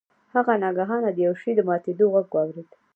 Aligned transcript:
هغه 0.33 0.53
ناگهانه 0.63 1.09
د 1.13 1.17
یو 1.27 1.33
شي 1.41 1.51
د 1.55 1.59
ماتیدو 1.69 2.05
غږ 2.13 2.27
واورید. 2.31 2.69